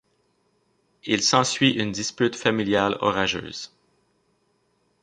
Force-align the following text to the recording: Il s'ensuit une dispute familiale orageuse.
Il 1.03 1.21
s'ensuit 1.21 1.73
une 1.79 1.91
dispute 1.91 2.35
familiale 2.35 2.97
orageuse. 3.01 3.71